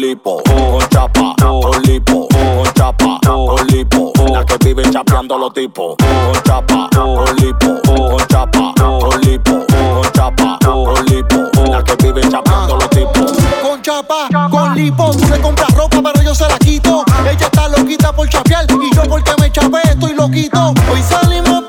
lipo, 0.05 0.39
con 0.43 0.87
chapa, 0.89 1.35
con 1.39 1.81
lipo, 1.83 2.27
con 2.27 2.73
chapa, 2.73 3.19
con 3.25 3.67
lipo. 3.67 4.11
La 4.31 4.45
que 4.45 4.57
vive 4.63 4.83
chapeando 4.91 5.37
los 5.37 5.53
tipos, 5.53 5.95
con 5.97 6.43
chapa, 6.43 6.89
con 6.93 7.35
lipo, 7.37 7.81
con 7.85 8.17
chapa, 8.27 8.73
con 8.77 9.21
lipo, 9.21 9.65
con 9.67 10.11
chapa, 10.13 10.59
con 10.63 11.05
lipo. 11.05 11.49
La 11.71 11.83
que 11.83 11.95
vive 12.03 12.21
chapeando 12.29 12.75
los 12.75 12.89
tipos. 12.89 13.33
Con 13.63 13.81
chapa, 13.81 14.29
con 14.51 14.75
lipo, 14.75 15.11
tú 15.11 15.27
le 15.27 15.41
compras 15.41 15.75
ropa, 15.75 15.97
pero 16.03 16.21
yo 16.21 16.35
se 16.35 16.47
la 16.47 16.57
quito. 16.59 17.03
Ella 17.23 17.47
está 17.47 17.67
loquita 17.69 18.13
por 18.13 18.29
chapear 18.29 18.65
y 18.69 18.95
yo 18.95 19.03
porque 19.09 19.31
me 19.39 19.51
chapé 19.51 19.79
estoy 19.89 20.13
loquito. 20.13 20.73
Hoy 20.91 21.01
salimos 21.01 21.64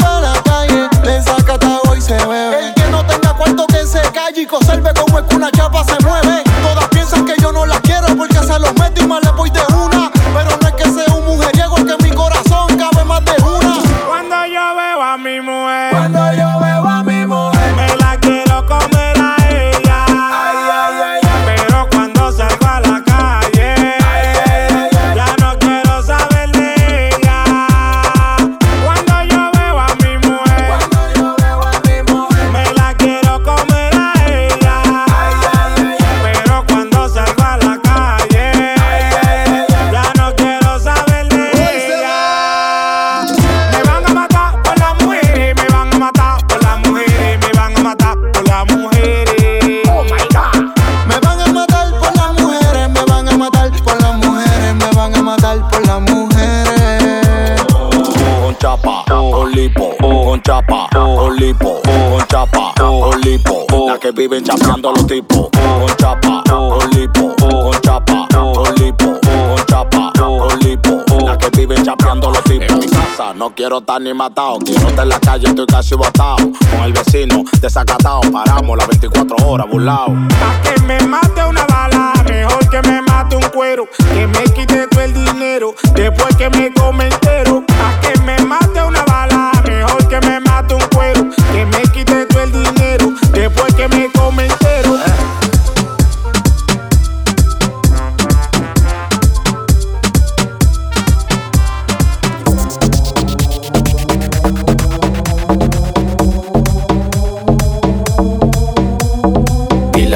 estar 73.79 74.01
ni 74.01 74.13
matado, 74.13 74.59
quiero 74.59 74.89
estar 74.89 75.05
en 75.05 75.09
la 75.09 75.21
calle, 75.21 75.49
estoy 75.49 75.67
casi 75.67 75.95
botado. 75.95 76.37
Con 76.37 76.85
el 76.85 76.93
vecino 76.93 77.45
desacatado, 77.61 78.21
paramos 78.33 78.77
las 78.77 78.89
24 78.89 79.37
horas 79.47 79.67
burlao. 79.71 80.15
Pa' 80.41 80.61
que 80.63 80.83
me 80.83 80.99
mate 81.07 81.45
una 81.45 81.65
bala, 81.67 82.13
mejor 82.29 82.69
que 82.69 82.83
me 82.83 83.03
mate 83.03 83.37
un 83.37 83.43
cuero, 83.55 83.89
que 84.13 84.27
me 84.27 84.36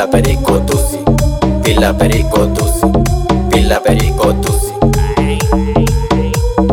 Pila 0.00 0.10
perico 0.12 0.58
tusi, 0.60 0.98
pila 1.62 1.92
perico 1.92 2.48
tusi, 2.54 2.86
pila 3.50 3.82
perico 3.82 4.32
tusi. 4.40 4.72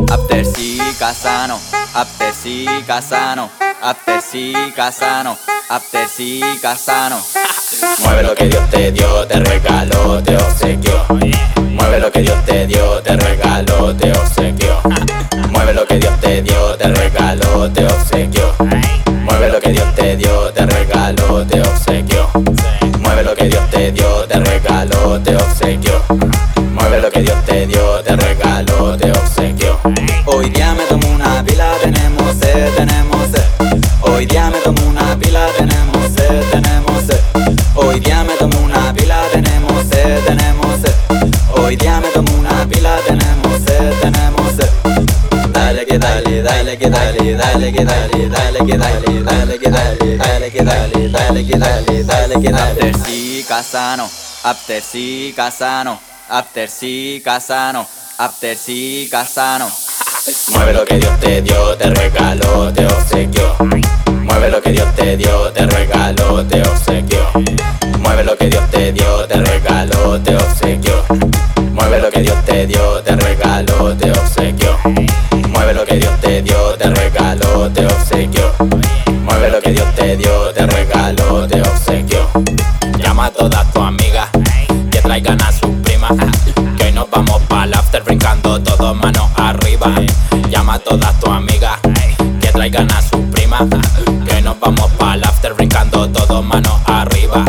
After 0.10 0.46
si 0.46 0.80
casano, 0.98 1.60
after 1.94 2.32
si 2.32 2.66
casano, 2.88 3.50
after 3.82 4.22
si 4.22 4.54
casano, 4.74 5.38
after 5.68 6.08
si 6.08 6.40
casano. 6.62 7.18
Mueve 8.00 8.24
lo 8.24 8.34
que 8.34 8.48
Dios 8.48 8.70
te 8.70 8.94
dio, 8.94 9.28
te 9.28 9.42
regaló, 9.42 10.24
te 10.24 10.38
obsequió. 10.38 11.06
Mueve 11.74 12.00
lo 12.00 12.10
que 12.10 12.22
Dios 12.22 12.46
te 12.46 12.66
dio, 12.66 13.02
te 13.02 13.18
regaló, 13.18 13.94
te 13.94 14.10
obsequió. 14.14 14.80
Mueve 15.52 15.74
lo 15.74 15.86
que 15.86 16.00
Dios 16.00 16.18
te 16.22 16.42
dio, 16.44 16.78
te 16.78 16.88
regaló, 16.88 17.70
te 17.74 17.86
obsequió. 17.86 18.37
Dale, 47.58 47.74
que 47.74 47.86
dale, 47.86 48.30
dale 48.30 48.66
que 48.66 48.78
dale, 48.78 49.24
dale 49.24 49.60
que 49.60 49.70
dale, 49.70 50.18
dale 50.18 50.52
que 50.52 50.64
dale, 50.64 51.10
dale 51.10 51.46
que 51.46 51.58
dale, 51.58 52.04
dale 52.04 52.42
que 52.42 52.52
dale. 52.52 52.92
After 52.92 53.04
si 53.06 53.44
casano, 53.48 54.10
after 54.44 54.82
si 54.82 55.34
casano, 55.36 56.00
after 56.30 56.70
si 56.70 57.22
casano, 57.24 57.88
after 58.18 58.56
si 58.56 59.08
casano. 59.10 59.72
Mueve 60.50 60.74
lo 60.74 60.86
que 60.86 61.00
Dios 61.00 61.20
te 61.20 61.42
dio, 61.42 61.78
te 61.78 61.90
regaló, 61.90 62.72
te 62.74 62.86
obsequió. 62.86 63.56
Mueve 64.08 64.50
lo 64.52 64.62
que 64.62 64.72
Dios 64.72 64.96
te 64.96 65.18
dio, 65.18 65.52
te 65.52 65.66
regaló, 65.66 66.46
te 66.46 66.62
obsequió. 66.62 67.20
Mueve 68.00 68.24
lo 68.24 68.38
que 68.38 68.50
Dios 68.50 68.70
te 68.70 68.92
dio, 68.92 69.28
te 69.28 69.36
regaló, 69.42 70.22
te 70.22 70.36
obsequió. 70.36 71.04
Mueve 71.72 72.02
lo 72.02 72.10
que 72.12 72.22
Dios 72.22 72.46
te 72.46 72.68
dio, 72.68 73.02
te 73.02 73.16
regaló, 73.16 73.96
te 73.96 74.12
obsequió. 74.12 74.78
Lo 75.78 75.86
que 75.86 75.98
Dios 75.98 76.20
te 76.22 76.42
dio, 76.42 76.74
te 76.74 76.90
regaló, 76.90 77.70
te 77.72 77.86
obsequió. 77.86 78.52
Mueve 79.24 79.52
lo 79.52 79.62
que 79.62 79.74
Dios 79.74 79.94
te 79.94 80.18
dio, 80.18 80.52
te 80.52 80.66
regaló, 80.66 81.48
te 81.48 81.62
obsequió. 81.62 82.28
Llama 82.98 83.28
a 83.28 83.32
todas 83.32 83.72
tus 83.72 83.84
amigas 83.84 84.28
que 84.90 85.00
traigan 85.02 85.40
a 85.40 85.52
sus 85.52 85.70
primas. 85.84 86.14
Que 86.78 86.86
hoy 86.86 86.92
nos 86.94 87.08
vamos 87.12 87.40
pa'l 87.44 87.72
after 87.76 88.02
brincando 88.02 88.60
todos 88.60 88.96
manos 88.96 89.30
arriba. 89.36 89.94
Llama 90.50 90.74
a 90.74 90.80
todas 90.80 91.20
tus 91.20 91.30
amigas 91.30 91.80
que 92.42 92.48
traigan 92.48 92.92
a 92.92 93.00
sus 93.00 93.22
primas. 93.32 93.66
Que 94.26 94.36
hoy 94.36 94.42
nos 94.42 94.60
vamos 94.60 94.90
pa'l 94.98 95.24
after 95.24 95.54
brincando 95.54 96.10
todos 96.10 96.44
manos 96.44 96.74
arriba. 96.88 97.46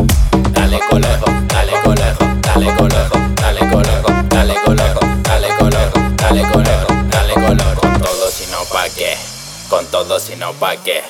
Todo 10.05 10.21
si 10.21 10.37
no 10.37 10.53
pa' 10.53 10.77
qué, 10.77 11.03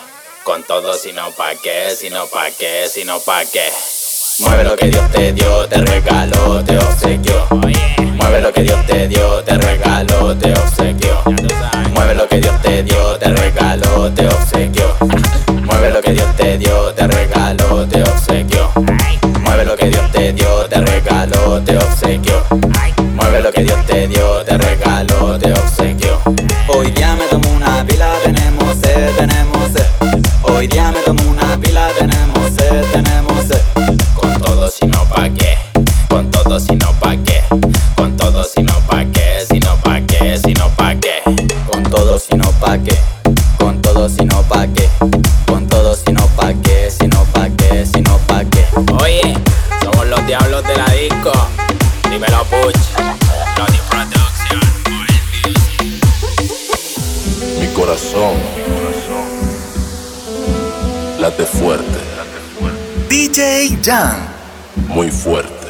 con 0.44 0.62
todo 0.62 0.94
si 0.94 1.12
no 1.12 1.30
pa' 1.32 1.54
qué, 1.62 1.94
si 1.94 2.08
no 2.08 2.26
pa' 2.26 2.50
qué, 2.58 2.88
si 2.88 3.04
no 3.04 3.20
pa' 3.20 3.44
qué. 3.44 3.68
Mueve 4.38 4.64
lo 4.64 4.76
que 4.76 4.86
Dios 4.86 5.10
te 5.10 5.30
dio, 5.34 5.68
te 5.68 5.76
regaló, 5.76 6.64
te 6.64 6.78
obsequió. 6.78 7.46
Mueve 8.16 8.40
lo 8.40 8.50
que 8.50 8.62
Dios 8.62 8.86
te 8.86 9.06
dio, 9.06 9.44
te 9.44 9.58
regaló, 9.58 10.34
te 10.38 10.54
obsequió. 10.54 11.22
Mueve 11.92 12.14
lo 12.14 12.26
que 12.26 12.40
Dios 12.40 12.62
te 12.62 12.82
dio, 12.82 13.18
te 13.18 13.28
regaló, 13.28 14.10
te 14.10 14.26
obsequió. 14.26 14.96
Mueve 15.64 15.90
lo 15.90 16.00
que 16.00 16.12
Dios 16.12 16.34
te 16.36 16.56
dio, 16.56 16.94
te 16.94 17.06
regaló, 17.08 17.86
te 17.86 18.02
obsequió. 18.02 18.72
Mueve 19.42 19.64
lo 19.66 19.76
que 19.76 19.86
Dios 19.90 20.10
te 20.12 20.32
dio, 20.32 20.66
te 20.66 20.80
regaló, 20.80 21.62
te 21.62 21.76
obsequió. 21.76 22.42
Mueve 23.14 23.42
lo 23.42 23.52
que 23.52 23.64
Dios 23.64 23.84
te 23.84 24.08
dio, 24.08 24.44
te 24.44 24.56
regaló, 24.56 25.07
Muy 64.88 65.10
fuerte. 65.10 65.66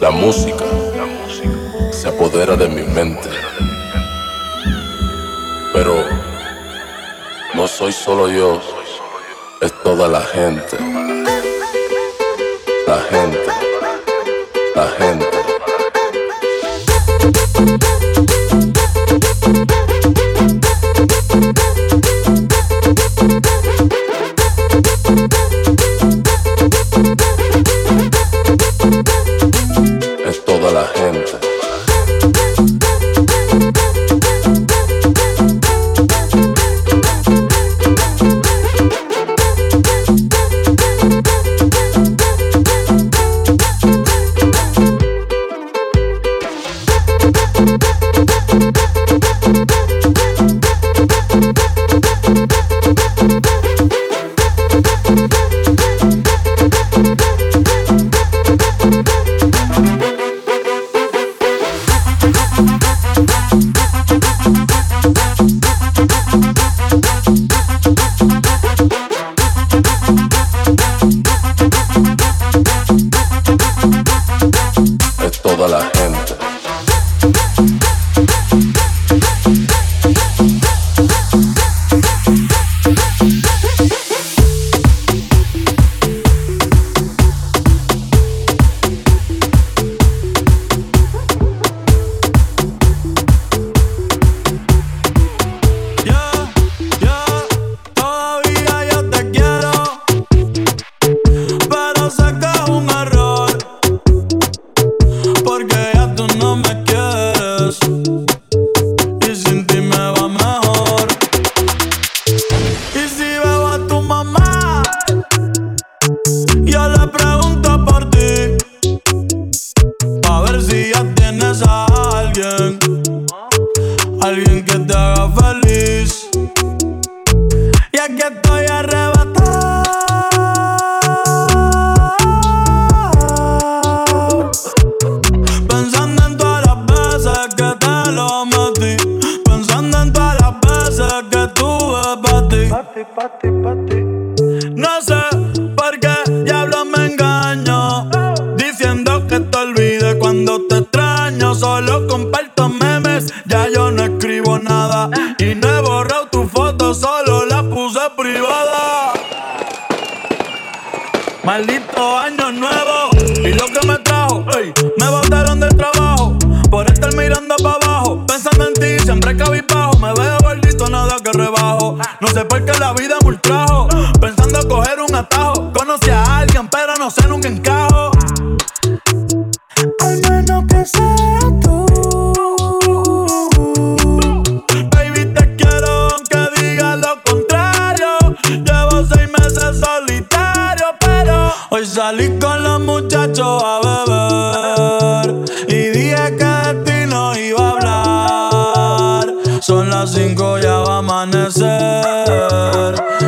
La 0.00 0.10
música, 0.10 0.64
la 0.96 1.04
música 1.04 1.92
se 1.92 2.08
apodera 2.08 2.56
de 2.56 2.66
mi 2.70 2.82
mente. 2.84 3.28
Pero 5.74 5.94
no 7.54 7.68
soy 7.68 7.92
solo 7.92 8.30
yo, 8.30 8.62
es 9.60 9.74
toda 9.82 10.08
la 10.08 10.22
gente. 10.22 10.78
La 12.86 12.98
gente. 13.10 13.69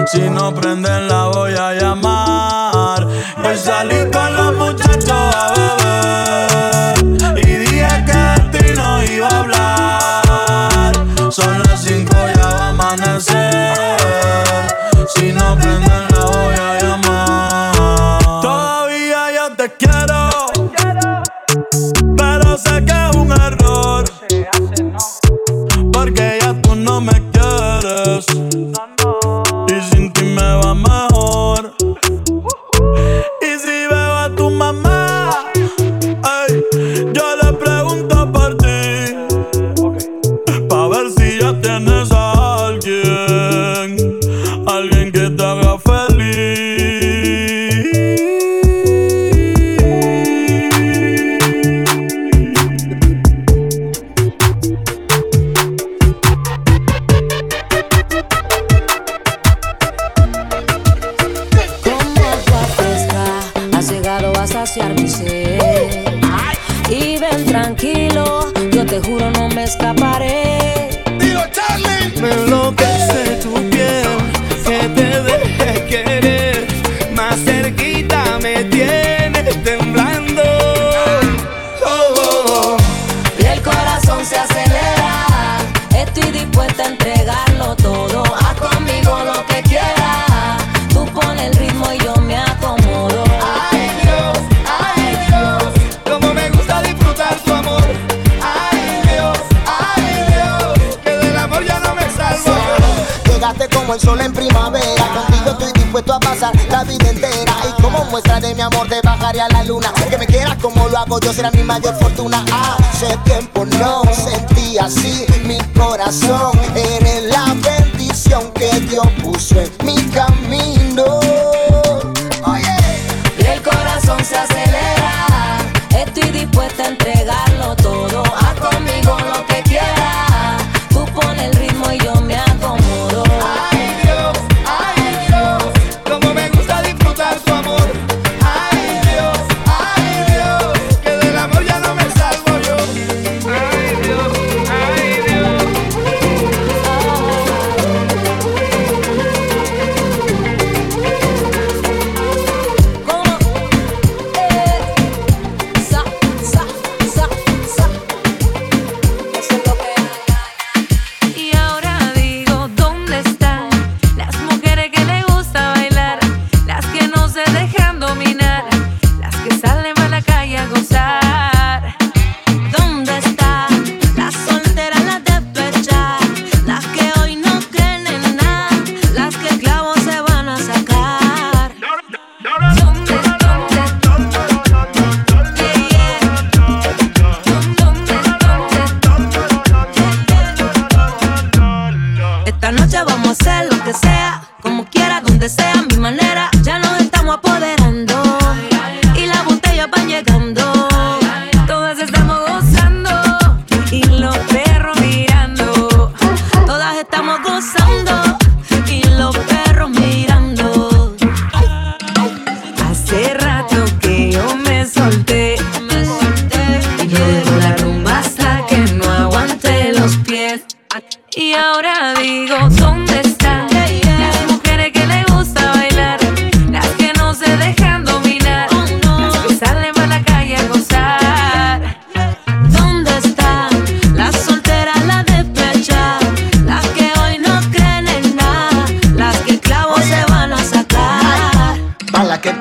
Si 0.06 0.30
no 0.30 0.54
prenden 0.54 1.08
la 1.08 1.26
voy 1.26 1.52
a 1.52 1.74
llamar 1.74 2.01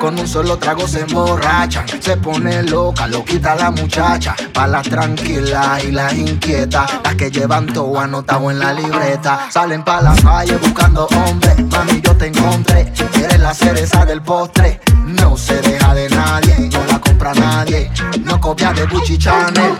con 0.02 0.18
un 0.18 0.26
solo 0.26 0.58
trago 0.58 0.88
se 0.88 1.02
emborracha. 1.02 1.84
Se 2.00 2.16
pone 2.16 2.64
loca, 2.64 3.06
lo 3.06 3.24
quita 3.24 3.54
la 3.54 3.70
muchacha. 3.70 4.34
Pa' 4.52 4.66
las 4.66 4.88
tranquilas 4.88 5.84
y 5.84 5.92
las 5.92 6.12
inquietas, 6.14 6.90
las 7.04 7.14
que 7.14 7.30
llevan 7.30 7.66
todo 7.66 8.00
anotado 8.00 8.50
en 8.50 8.58
la 8.58 8.72
libreta. 8.72 9.46
Salen 9.48 9.84
pa' 9.84 10.02
la 10.02 10.16
calle 10.16 10.56
buscando 10.56 11.06
hombres, 11.06 11.56
mami 11.70 12.00
yo 12.00 12.16
te 12.16 12.26
encontré. 12.26 12.92
Eres 13.14 13.38
la 13.38 13.54
cereza 13.54 14.04
del 14.04 14.22
postre, 14.22 14.80
no 15.06 15.36
se 15.36 15.60
deja 15.60 15.94
de 15.94 16.08
nadie, 16.10 16.68
no 16.72 16.84
la 16.84 16.98
compra 16.98 17.32
nadie. 17.34 17.88
No 18.24 18.40
copia 18.40 18.72
de 18.72 18.86
Gucci 18.86 19.16
Chanel. 19.18 19.78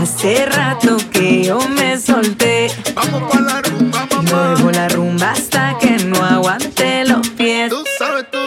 Hace 0.00 0.46
rato 0.46 0.98
que 1.10 1.44
yo 1.46 1.58
me 1.76 1.98
solté. 1.98 2.70
Vamos 2.94 3.24
pa' 3.28 3.40
la 3.40 3.60
rumba. 3.60 4.06
Luego 4.30 4.70
la 4.70 4.88
rumba 4.88 5.32
hasta 5.32 5.76
que 5.78 5.83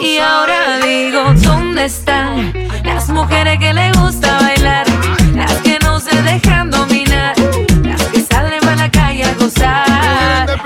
y 0.00 0.18
ahora 0.18 0.78
digo, 0.78 1.32
¿dónde 1.34 1.86
están 1.86 2.52
las 2.84 3.08
mujeres 3.08 3.58
que 3.58 3.72
le 3.72 3.90
gusta 3.92 4.38
bailar? 4.40 4.86
Las 5.34 5.52
que 5.54 5.78
no 5.80 5.98
se 5.98 6.22
dejan 6.22 6.70
dominar, 6.70 7.34
las 7.82 8.02
que 8.04 8.20
salen 8.22 8.66
a 8.68 8.76
la 8.76 8.90
calle 8.90 9.24
a 9.24 9.34
gozar. 9.34 10.60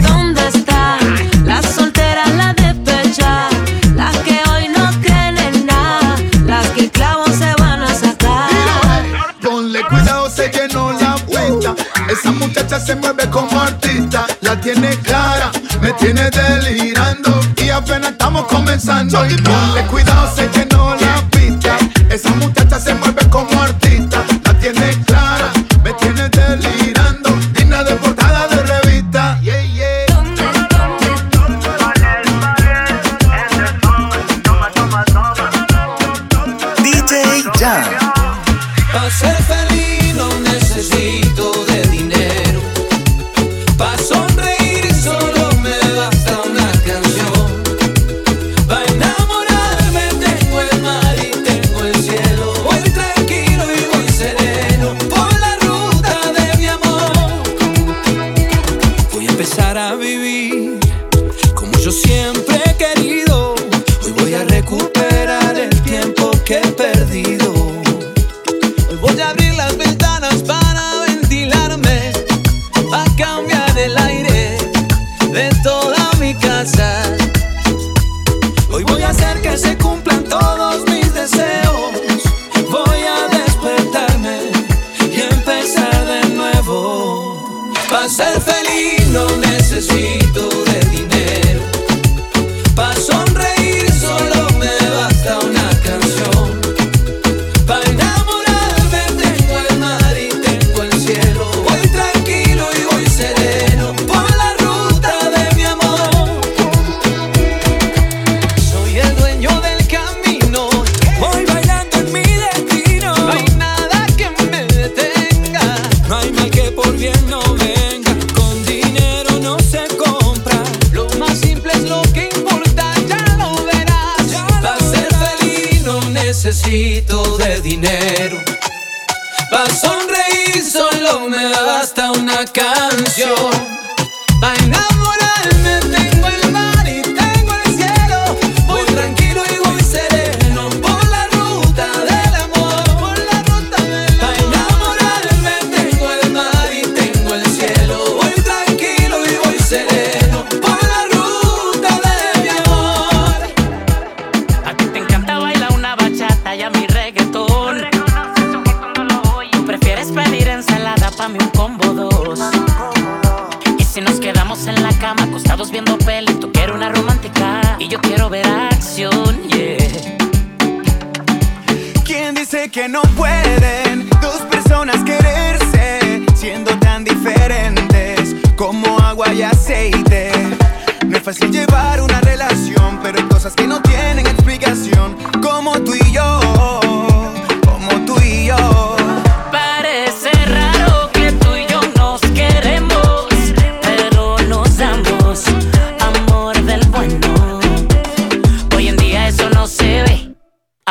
¿Dónde 0.00 0.46
están 0.48 0.98
las 1.44 1.66
solteras, 1.66 2.30
las 2.34 2.54
despechadas? 2.56 3.54
Las 3.94 4.16
que 4.18 4.40
hoy 4.50 4.68
no 4.68 4.90
creen 5.00 5.38
en 5.38 5.66
nada, 5.66 6.16
las 6.46 6.68
que 6.68 6.80
el 6.82 6.90
clavo 6.90 7.26
se 7.26 7.54
van 7.58 7.82
a 7.82 7.94
sacar. 7.94 8.50
Ponle 9.42 9.82
cuidado, 9.84 10.30
se 10.30 10.50
llenó 10.50 10.92
la 10.92 11.16
cuenta. 11.26 11.74
Esa 12.08 12.30
muchacha 12.30 12.78
se 12.78 12.94
mueve 12.94 13.28
como 13.28 13.60
artista, 13.60 14.26
la 14.40 14.60
tiene 14.60 14.90
clara 14.98 15.50
tiene 15.98 16.30
delirando 16.30 17.40
y 17.56 17.70
apenas 17.70 18.12
estamos 18.12 18.46
comenzando. 18.46 19.24
Y 19.26 19.34
ponle 19.36 19.86
cuidado, 19.86 20.34
se 20.34 20.48
llenó 20.48 20.94
la 20.96 21.22
pista. 21.30 21.76
Esa 22.08 22.30
muchacha 22.30 22.78
se 22.78 22.94
mueve. 22.94 23.21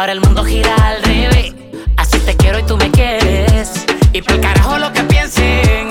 Ahora 0.01 0.13
el 0.13 0.21
mundo 0.21 0.43
gira 0.43 0.73
al 0.77 1.03
revés. 1.03 1.53
Así 1.95 2.17
te 2.21 2.35
quiero 2.35 2.57
y 2.57 2.63
tú 2.63 2.75
me 2.75 2.89
quieres. 2.89 3.85
Y 4.13 4.23
por 4.23 4.41
carajo 4.41 4.79
lo 4.79 4.91
que 4.91 5.03
piensen. 5.03 5.90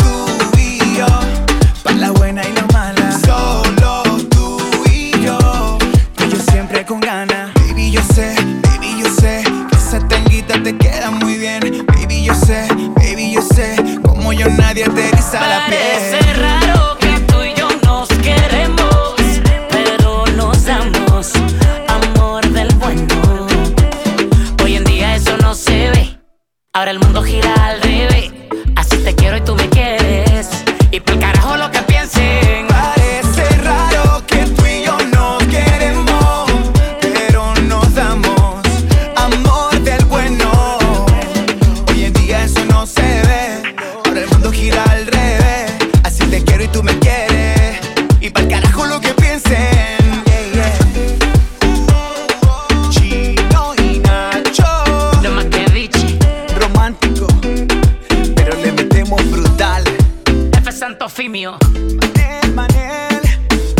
Fimio. 61.41 61.57
Manel, 61.73 62.53
Manel. 62.53 63.21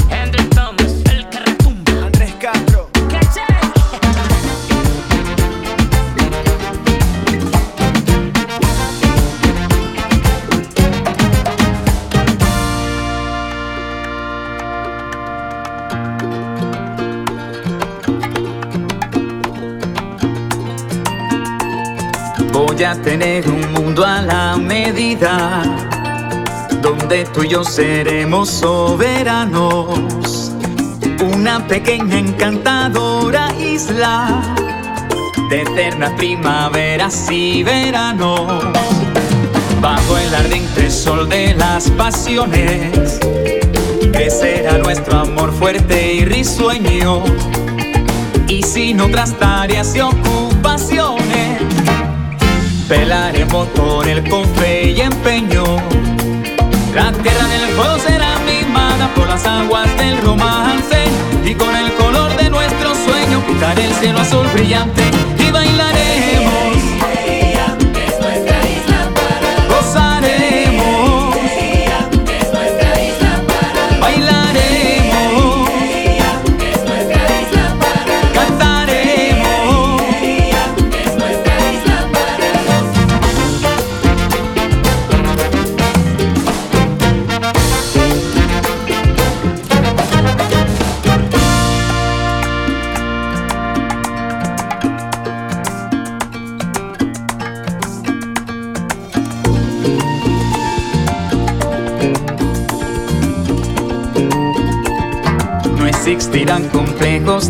Hendrik 0.10 0.50
Thomas. 0.50 0.94
El 1.12 1.30
que 1.30 1.40
retumba. 1.40 1.92
Andrés 2.06 2.34
Castro. 2.40 2.90
Voy 22.52 22.84
a 22.84 22.96
tener 23.04 23.48
un 23.48 23.74
mundo 23.74 24.04
a 24.04 24.22
la 24.22 24.58
medida 24.58 25.91
donde 27.12 27.26
tú 27.34 27.44
y 27.44 27.50
yo 27.50 27.64
seremos 27.64 28.50
soberanos. 28.50 30.52
Una 31.36 31.66
pequeña 31.68 32.18
encantadora 32.18 33.50
isla 33.60 34.42
de 35.50 35.62
eternas 35.62 36.14
primaveras 36.14 37.30
y 37.30 37.64
veranos. 37.64 38.64
Bajo 39.82 40.18
el 40.18 40.34
ardiente 40.34 40.90
sol 40.90 41.28
de 41.28 41.54
las 41.54 41.90
pasiones, 41.92 43.20
crecerá 44.14 44.78
nuestro 44.78 45.20
amor 45.20 45.52
fuerte 45.52 46.14
y 46.14 46.26
risueño. 46.26 47.24
Y 48.48 48.64
sin 48.64 49.02
otras 49.02 49.38
tareas 49.38 49.96
y 49.96 50.00
ocupaciones, 50.00 51.62
velaremos 52.88 53.68
por 53.70 54.08
él 54.08 54.30
con 54.30 54.46
fe 54.56 54.92
y 54.92 55.02
empeño. 55.02 55.91
La 56.94 57.10
tierra 57.14 57.48
del 57.48 57.70
fuego 57.70 58.00
será 58.00 58.38
mimada 58.40 59.08
por 59.16 59.26
las 59.28 59.46
aguas 59.46 59.88
del 59.98 60.18
romance 60.18 61.06
y 61.46 61.56
con 61.56 61.74
el 61.74 61.94
color 61.94 62.36
de 62.36 62.50
nuestro 62.50 62.94
sueño 62.94 63.42
pintaré 63.48 63.86
el 63.86 63.94
cielo 63.94 64.20
azul 64.20 64.46
brillante 64.54 65.04
y 65.40 65.52
bailaremos. 65.52 65.91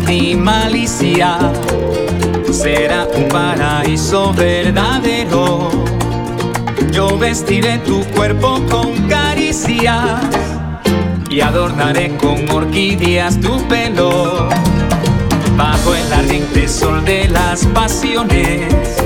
Ni 0.00 0.34
malicia. 0.34 1.38
Será 2.50 3.06
un 3.14 3.28
paraíso 3.28 4.32
verdadero. 4.32 5.70
Yo 6.90 7.18
vestiré 7.18 7.78
tu 7.78 8.04
cuerpo 8.06 8.60
con 8.70 9.08
caricias 9.08 10.20
y 11.30 11.40
adornaré 11.40 12.16
con 12.16 12.48
orquídeas 12.50 13.40
tu 13.40 13.62
pelo. 13.68 14.48
Bajo 15.56 15.94
el 15.94 16.12
ardiente 16.12 16.68
sol 16.68 17.04
de 17.04 17.28
las 17.28 17.64
pasiones, 17.66 18.96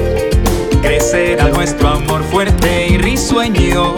crecerá 0.83 1.49
nuestro 1.49 1.89
amor 1.89 2.23
fuerte 2.25 2.89
y 2.89 2.99
risueño. 2.99 3.95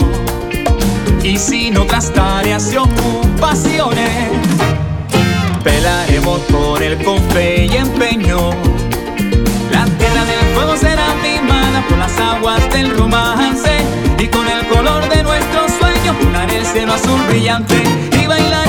Y 1.23 1.37
sin 1.37 1.77
otras 1.77 2.11
tareas 2.13 2.71
y 2.73 2.77
ocupaciones, 2.77 4.31
pelaremos 5.63 6.39
por 6.41 6.81
el 6.81 6.97
con 7.03 7.19
fe 7.29 7.65
y 7.65 7.75
empeño. 7.75 8.51
La 9.71 9.85
tierra 9.85 10.25
del 10.25 10.53
fuego 10.53 10.77
será 10.77 11.07
mimada 11.21 11.85
por 11.87 11.97
las 11.97 12.17
aguas 12.19 12.69
del 12.71 12.95
romance 12.95 13.77
y 14.17 14.27
con 14.27 14.47
el 14.47 14.65
color 14.67 15.07
de 15.09 15.23
nuestros 15.23 15.71
sueños 15.79 16.15
llenaré 16.21 16.57
el 16.57 16.65
cielo 16.65 16.93
azul 16.93 17.19
brillante 17.27 17.75
y 18.21 18.27
bailaremos. 18.27 18.68